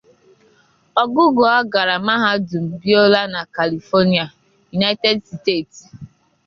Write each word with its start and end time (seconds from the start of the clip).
Ogugua 1.01 1.53
gara 1.71 1.95
Mahadum 2.07 2.65
Biola 2.81 3.21
na 3.33 3.41
California, 3.55 4.25
United 4.77 5.17
Steeti. 5.31 5.83